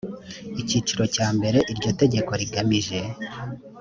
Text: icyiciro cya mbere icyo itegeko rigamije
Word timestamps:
icyiciro 0.61 1.03
cya 1.15 1.27
mbere 1.37 1.59
icyo 1.73 1.87
itegeko 1.93 2.31
rigamije 2.41 2.99